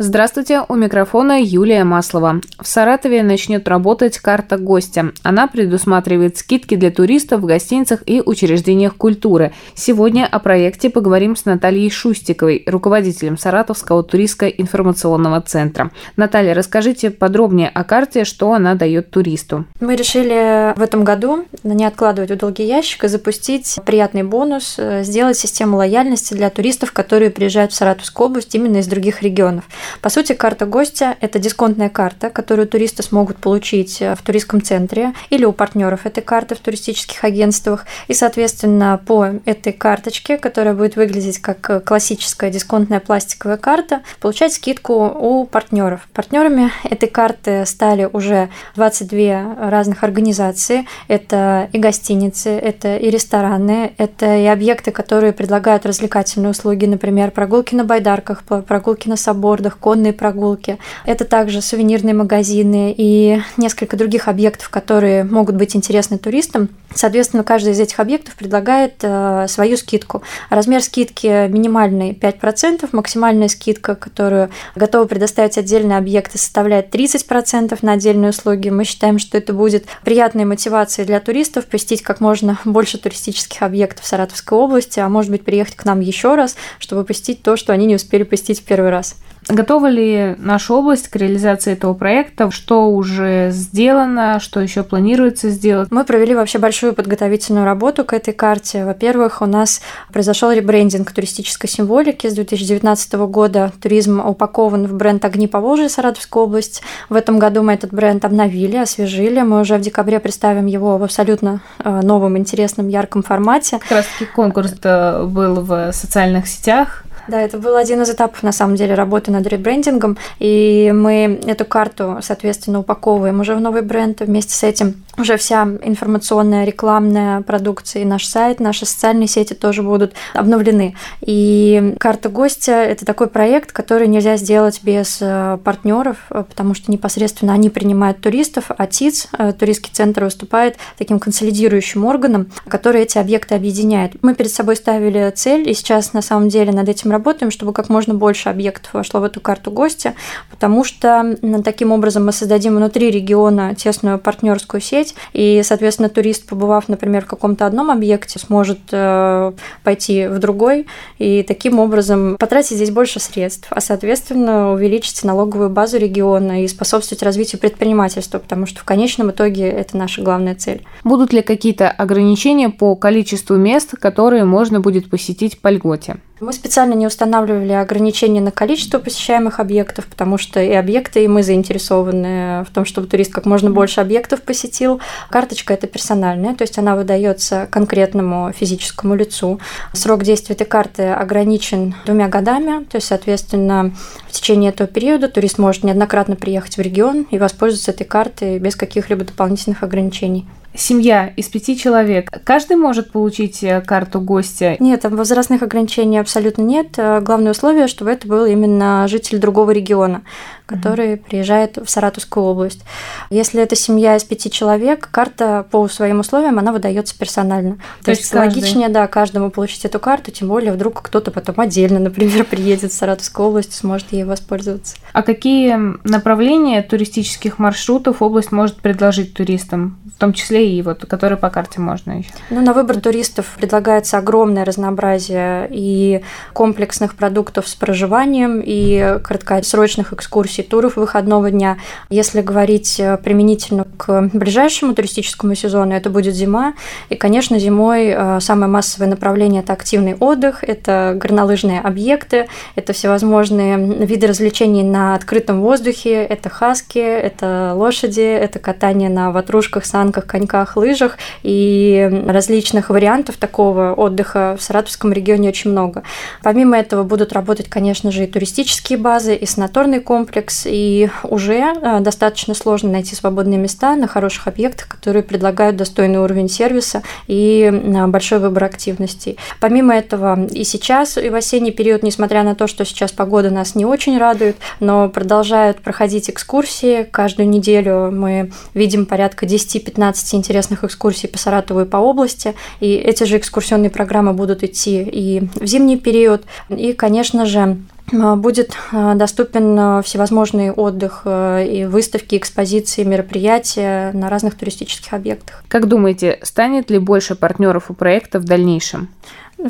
[0.00, 2.40] Здравствуйте, у микрофона Юлия Маслова.
[2.60, 5.10] В Саратове начнет работать карта гостя.
[5.24, 9.52] Она предусматривает скидки для туристов в гостиницах и учреждениях культуры.
[9.74, 15.90] Сегодня о проекте поговорим с Натальей Шустиковой, руководителем Саратовского туристско-информационного центра.
[16.14, 19.64] Наталья, расскажите подробнее о карте, что она дает туристу.
[19.80, 25.02] Мы решили в этом году не откладывать в долгий ящик и запустить приятный бонус, э,
[25.02, 29.64] сделать систему лояльности для туристов, которые приезжают в Саратовскую область именно из других регионов.
[30.00, 35.12] По сути, карта гостя– это дисконтная карта, которую туристы смогут получить э, в туристском центре
[35.30, 37.86] или у партнеров этой карты в туристических агентствах.
[38.08, 44.52] И, соответственно, по этой карточке, которая будет выглядеть как э, классическая дисконтная пластиковая карта, получать
[44.52, 46.08] скидку у партнеров.
[46.12, 50.86] Партнерами этой карты стали уже 22 разных организации.
[51.08, 57.74] Это и гостиницы, это и рестораны, это и объекты, которые предлагают развлекательные услуги, например, прогулки
[57.74, 60.78] на байдарках, прогулки на собордах, конные прогулки.
[61.04, 66.68] Это также сувенирные магазины и несколько других объектов, которые могут быть интересны туристам.
[66.94, 70.22] Соответственно, каждый из этих объектов предлагает э, свою скидку.
[70.48, 78.30] Размер скидки минимальный 5%, максимальная скидка, которую готовы предоставить отдельные объекты, составляет 30% на отдельные
[78.30, 78.70] услуги.
[78.70, 84.06] Мы считаем, что это будет приятной мотивацией для туристов посетить как можно больше туристических объектов
[84.06, 87.86] Саратовской области, а может быть приехать к нам еще раз, чтобы посетить то, что они
[87.86, 89.16] не успели посетить в первый раз.
[89.48, 92.50] Готова ли наша область к реализации этого проекта?
[92.50, 95.90] Что уже сделано, что еще планируется сделать?
[95.90, 98.84] Мы провели вообще большую подготовительную работу к этой карте.
[98.84, 99.80] Во-первых, у нас
[100.12, 102.26] произошел ребрендинг туристической символики.
[102.26, 106.82] С 2019 года туризм упакован в бренд «Огни Поволжья» Саратовской области.
[107.08, 109.40] В этом году мы этот бренд обновили, освежили.
[109.40, 113.78] Мы уже в декабре представим его в абсолютно э, новом, интересном, ярком формате.
[113.80, 117.04] Как раз таки конкурс был в социальных сетях.
[117.28, 121.66] Да, это был один из этапов, на самом деле, работы над ребрендингом, и мы эту
[121.66, 124.20] карту, соответственно, упаковываем уже в новый бренд.
[124.20, 129.82] Вместе с этим уже вся информационная, рекламная продукция и наш сайт, наши социальные сети тоже
[129.82, 130.96] будут обновлены.
[131.20, 136.90] И карта гостя– это такой проект, который нельзя сделать без э, партнеров, э, потому что
[136.90, 143.18] непосредственно они принимают туристов, а ТИЦ, э, туристский центр, выступает таким консолидирующим органом, который эти
[143.18, 144.12] объекты объединяет.
[144.22, 147.17] Мы перед собой ставили цель, и сейчас на самом деле над этим работаем,
[147.50, 150.14] чтобы как можно больше объектов вошло в эту карту гостя,
[150.50, 156.88] потому что таким образом мы создадим внутри региона тесную партнерскую сеть, и, соответственно, турист, побывав,
[156.88, 159.52] например, в каком-то одном объекте, сможет э,
[159.84, 160.86] пойти в другой,
[161.18, 167.22] и таким образом потратить здесь больше средств, а, соответственно, увеличить налоговую базу региона и способствовать
[167.22, 170.84] развитию предпринимательства, потому что в конечном итоге это наша главная цель.
[171.04, 176.16] Будут ли какие-то ограничения по количеству мест, которые можно будет посетить по льготе?
[176.40, 181.42] Мы специально не устанавливали ограничения на количество посещаемых объектов, потому что и объекты, и мы
[181.42, 185.00] заинтересованы в том, чтобы турист как можно больше объектов посетил.
[185.30, 189.58] Карточка это персональная, то есть она выдается конкретному физическому лицу.
[189.92, 193.92] Срок действия этой карты ограничен двумя годами, то есть, соответственно,
[194.28, 198.76] в течение этого периода турист может неоднократно приехать в регион и воспользоваться этой картой без
[198.76, 200.46] каких-либо дополнительных ограничений
[200.78, 204.76] семья из пяти человек, каждый может получить э, карту гостя?
[204.80, 206.94] Нет, там возрастных ограничений абсолютно нет.
[206.96, 210.22] Э, главное условие, чтобы это был именно житель другого региона
[210.68, 211.24] который mm-hmm.
[211.28, 212.82] приезжает в Саратовскую область.
[213.30, 217.76] Если это семья из пяти человек, карта по своим условиям, она выдается персонально.
[218.00, 218.60] То, То есть, есть каждый...
[218.60, 222.94] логичнее, да, каждому получить эту карту, тем более вдруг кто-то потом отдельно, например, приедет в
[222.94, 224.96] Саратовскую область и сможет ей воспользоваться.
[225.14, 225.74] А какие
[226.06, 231.80] направления туристических маршрутов область может предложить туристам, в том числе и вот, которые по карте
[231.80, 232.30] можно еще?
[232.50, 240.57] Ну, на выбор туристов предлагается огромное разнообразие и комплексных продуктов с проживанием, и краткосрочных экскурсий
[240.58, 241.78] экскурсий, туров выходного дня.
[242.10, 246.74] Если говорить э, применительно к ближайшему туристическому сезону, это будет зима.
[247.10, 253.78] И, конечно, зимой э, самое массовое направление– это активный отдых, это горнолыжные объекты, это всевозможные
[254.06, 260.76] виды развлечений на открытом воздухе, это хаски, это лошади, это катание на ватрушках, санках, коньках,
[260.76, 266.02] лыжах и различных вариантов такого отдыха в Саратовском регионе очень много.
[266.42, 271.74] Помимо этого будут работать, конечно же, и туристические базы, и санаторный комплекс, индекс, и уже
[272.00, 277.70] достаточно сложно найти свободные места на хороших объектах, которые предлагают достойный уровень сервиса и
[278.08, 279.36] большой выбор активностей.
[279.60, 283.74] Помимо этого, и сейчас, и в осенний период, несмотря на то, что сейчас погода нас
[283.74, 287.04] не очень радует, но продолжают проходить экскурсии.
[287.10, 292.54] Каждую неделю мы видим порядка 10-15 интересных экскурсий по Саратову и по области.
[292.80, 296.42] И эти же экскурсионные программы будут идти и в зимний период.
[296.68, 297.78] И, конечно же,
[298.12, 305.62] будет э, доступен э, всевозможный отдых э, и выставки, экспозиции, мероприятия на разных туристических объектах.
[305.68, 309.08] Как думаете, станет ли больше партнеров у проекта в дальнейшем?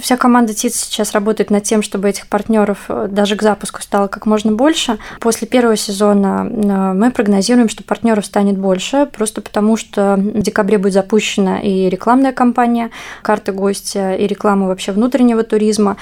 [0.00, 4.06] Вся команда ТИЦ сейчас работает над тем, чтобы этих партнеров э, даже к запуску стало
[4.06, 4.98] как можно больше.
[5.18, 10.76] После первого сезона э, мы прогнозируем, что партнеров станет больше, просто потому что в декабре
[10.76, 12.90] будет запущена и рекламная кампания
[13.22, 15.96] «Карты гостя», и реклама вообще внутреннего туризма.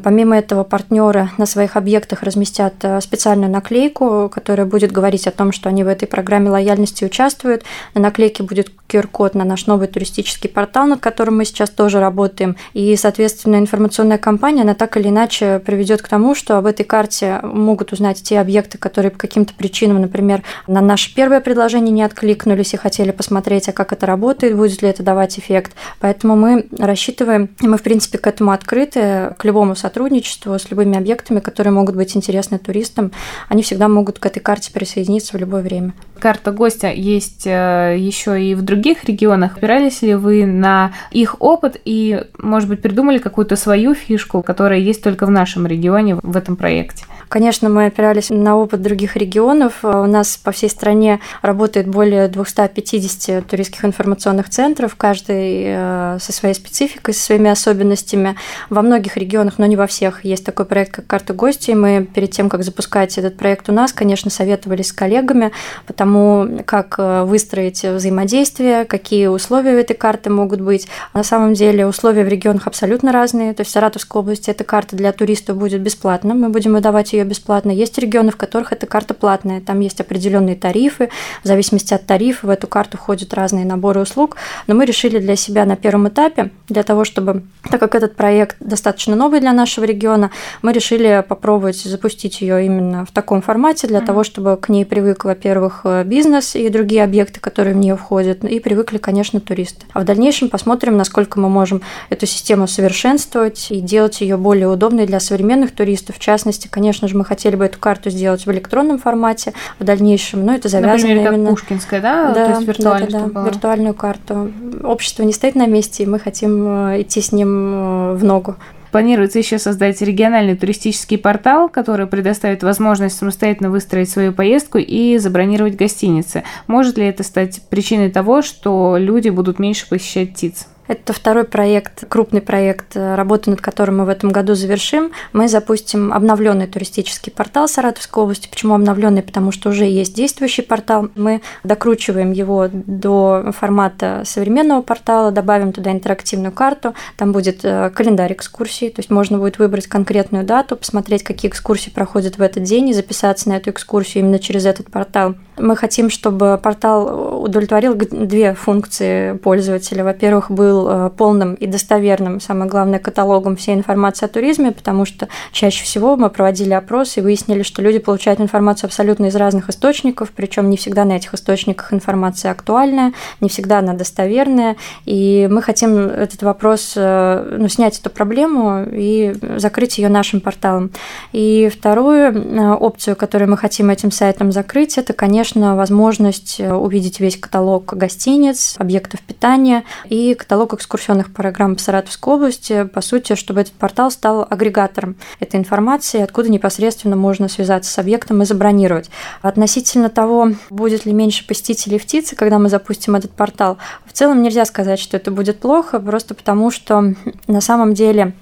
[0.00, 5.50] Помимо этого, партнеры на своих объектах разместят э, специальную наклейку, которая будет говорить о том,
[5.50, 7.64] что они в этой программе лояльности участвуют.
[7.94, 12.56] На наклейке будет QR-код на наш новый туристический портал, над которым мы сейчас тоже работаем.
[12.72, 17.40] И, соответственно, информационная кампания, она так или иначе приведет к тому, что об этой карте
[17.42, 22.74] могут узнать те объекты, которые по каким-то причинам, например, на наше первое предложение не откликнулись
[22.74, 25.72] и хотели посмотреть, а как это работает, будет ли это давать эффект.
[26.00, 30.96] Поэтому мы рассчитываем, и мы, в принципе, к этому открыты, к любому сотрудничеству с любыми
[30.96, 33.12] объектами, которые могут быть интересны туристам.
[33.48, 35.94] Они всегда могут к этой карте присоединиться в любое время.
[36.18, 39.56] Карта гостя есть э, еще и в других регионах.
[39.56, 45.02] Опирались ли вы на их опыт и, может быть, придумали какую-то свою фишку, которая есть
[45.02, 47.04] только в нашем регионе в этом проекте?
[47.32, 49.78] Конечно, мы опирались на опыт других регионов.
[49.84, 56.54] У нас по всей стране работает более 250 туристских информационных центров, каждый э, со своей
[56.54, 58.36] спецификой, со своими особенностями.
[58.68, 61.74] Во многих регионах, но не во всех, есть такой проект, как «Карта гостей».
[61.74, 65.52] Мы перед тем, как запускать этот проект у нас, конечно, советовались с коллегами
[65.86, 70.86] по тому, как э, выстроить взаимодействие, какие условия у этой карты могут быть.
[71.14, 73.54] На самом деле условия в регионах абсолютно разные.
[73.54, 76.34] То есть в Саратовской области эта карта для туристов будет бесплатна.
[76.34, 77.70] Мы будем выдавать ее ее бесплатно.
[77.70, 79.60] Есть регионы, в которых эта карта платная.
[79.60, 81.08] Там есть определенные тарифы.
[81.42, 84.36] В зависимости от тарифа в эту карту входят разные наборы услуг.
[84.66, 88.56] Но мы решили для себя на первом этапе, для того, чтобы, так как этот проект
[88.60, 90.30] достаточно новый для нашего региона,
[90.62, 94.06] мы решили попробовать запустить ее именно в таком формате, для mm-hmm.
[94.06, 98.60] того, чтобы к ней привык, во-первых, бизнес и другие объекты, которые в нее входят, и
[98.60, 99.86] привыкли, конечно, туристы.
[99.92, 105.06] А в дальнейшем посмотрим, насколько мы можем эту систему совершенствовать и делать ее более удобной
[105.06, 106.16] для современных туристов.
[106.16, 109.84] В частности, конечно же, же, мы хотели бы эту карту сделать в электронном формате в
[109.84, 111.50] дальнейшем, но это завязано Например, как именно...
[111.50, 112.32] Пушкинская, да?
[112.32, 114.50] Да, То есть виртуально, да, да, да, виртуальную карту.
[114.82, 118.56] Общество не стоит на месте, и мы хотим э, идти с ним э, в ногу.
[118.90, 125.76] Планируется еще создать региональный туристический портал, который предоставит возможность самостоятельно выстроить свою поездку и забронировать
[125.76, 126.44] гостиницы.
[126.66, 130.66] Может ли это стать причиной того, что люди будут меньше посещать ТИЦ?
[130.88, 135.12] Это второй проект, крупный проект, э, работу над которым мы в этом году завершим.
[135.32, 138.48] Мы запустим обновленный туристический портал Саратовской области.
[138.48, 139.22] Почему обновленный?
[139.22, 141.08] Потому что уже есть действующий портал.
[141.14, 146.94] Мы докручиваем его до формата современного портала, добавим туда интерактивную карту.
[147.16, 151.90] Там будет э, календарь экскурсий, то есть можно будет выбрать конкретную дату, посмотреть, какие экскурсии
[151.90, 155.36] проходят в этот день и записаться на эту экскурсию именно через этот портал.
[155.58, 160.02] Мы хотим, чтобы портал удовлетворил две функции пользователя.
[160.02, 165.28] Во-первых, был э, полным и достоверным, самое главное, каталогом всей информации о туризме, потому что
[165.52, 170.30] чаще всего мы проводили опрос и выяснили, что люди получают информацию абсолютно из разных источников,
[170.34, 174.76] причем не всегда на этих источниках информация актуальная, не всегда она достоверная.
[175.04, 180.92] И мы хотим этот вопрос, э, ну, снять эту проблему и закрыть ее нашим порталом.
[181.32, 186.72] И вторую э, опцию, которую мы хотим этим сайтом закрыть, это, конечно, конечно, возможность э,
[186.72, 193.34] увидеть весь каталог гостиниц, объектов питания и каталог экскурсионных программ по Саратовской области, по сути,
[193.34, 199.10] чтобы этот портал стал агрегатором этой информации, откуда непосредственно можно связаться с объектом и забронировать.
[199.40, 204.42] Относительно того, будет ли меньше посетителей в ТИЦе, когда мы запустим этот портал, в целом
[204.42, 207.14] нельзя сказать, что это будет плохо, просто потому что
[207.48, 208.32] на самом деле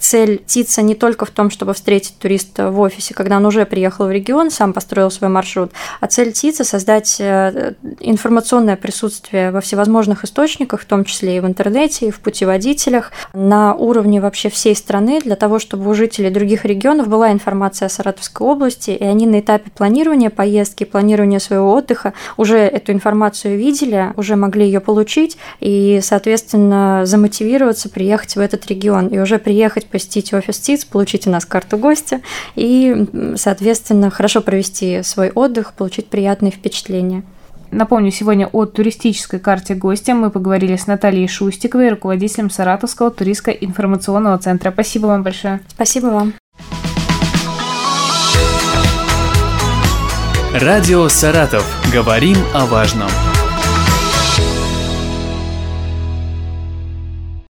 [0.00, 4.06] цель ТИЦа не только в том, чтобы встретить туриста в офисе, когда он уже приехал
[4.06, 10.24] в регион, сам построил свой маршрут, а цель ТИЦа– создать э, информационное присутствие во всевозможных
[10.24, 15.20] источниках, в том числе и в интернете, и в путеводителях, на уровне вообще всей страны,
[15.20, 19.40] для того, чтобы у жителей других регионов была информация о Саратовской области, и они на
[19.40, 26.00] этапе планирования поездки, планирования своего отдыха уже эту информацию видели, уже могли ее получить и,
[26.02, 29.08] соответственно, замотивироваться приехать в этот регион.
[29.16, 32.20] И уже приехать, посетить офис ТИЦ, получить у нас карту гостя
[32.54, 33.06] и,
[33.36, 37.24] соответственно, хорошо провести свой отдых, получить приятные впечатления.
[37.70, 44.70] Напомню, сегодня о туристической карте гостя мы поговорили с Натальей Шустиковой, руководителем Саратовского туристско-информационного центра.
[44.70, 45.60] Спасибо вам большое.
[45.68, 46.34] Спасибо вам.
[50.54, 51.66] Радио «Саратов».
[51.92, 53.10] Говорим о важном.